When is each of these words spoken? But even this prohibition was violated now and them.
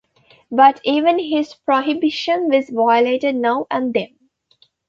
But 0.49 0.81
even 0.83 1.17
this 1.17 1.53
prohibition 1.53 2.49
was 2.49 2.71
violated 2.71 3.35
now 3.35 3.67
and 3.69 3.93
them. 3.93 4.17